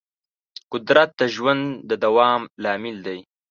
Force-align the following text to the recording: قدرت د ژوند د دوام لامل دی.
قدرت 0.71 1.09
د 1.19 1.21
ژوند 1.35 1.63
د 1.89 1.91
دوام 2.03 2.41
لامل 2.63 2.97
دی. 3.05 3.19